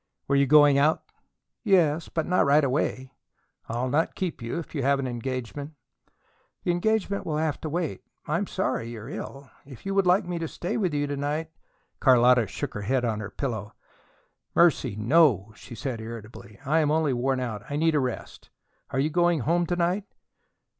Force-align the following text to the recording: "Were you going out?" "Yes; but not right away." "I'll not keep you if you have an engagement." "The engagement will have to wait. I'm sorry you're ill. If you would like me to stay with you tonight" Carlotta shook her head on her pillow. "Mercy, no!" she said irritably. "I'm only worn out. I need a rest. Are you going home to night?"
"Were 0.27 0.35
you 0.35 0.47
going 0.47 0.79
out?" 0.79 1.03
"Yes; 1.63 2.09
but 2.09 2.25
not 2.25 2.47
right 2.47 2.63
away." 2.63 3.13
"I'll 3.69 3.87
not 3.87 4.15
keep 4.15 4.41
you 4.41 4.57
if 4.57 4.73
you 4.73 4.81
have 4.81 4.97
an 4.97 5.05
engagement." 5.05 5.75
"The 6.63 6.71
engagement 6.71 7.23
will 7.23 7.37
have 7.37 7.61
to 7.61 7.69
wait. 7.69 8.01
I'm 8.25 8.47
sorry 8.47 8.89
you're 8.89 9.09
ill. 9.09 9.51
If 9.63 9.85
you 9.85 9.93
would 9.93 10.07
like 10.07 10.25
me 10.25 10.39
to 10.39 10.47
stay 10.47 10.75
with 10.75 10.95
you 10.95 11.05
tonight" 11.05 11.51
Carlotta 11.99 12.47
shook 12.47 12.73
her 12.73 12.81
head 12.81 13.05
on 13.05 13.19
her 13.19 13.29
pillow. 13.29 13.73
"Mercy, 14.55 14.95
no!" 14.95 15.51
she 15.55 15.75
said 15.75 16.01
irritably. 16.01 16.57
"I'm 16.65 16.89
only 16.89 17.13
worn 17.13 17.39
out. 17.39 17.61
I 17.69 17.75
need 17.75 17.93
a 17.93 17.99
rest. 17.99 18.49
Are 18.89 18.99
you 18.99 19.11
going 19.11 19.41
home 19.41 19.67
to 19.67 19.75
night?" 19.75 20.05